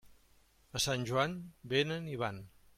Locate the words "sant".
0.85-1.05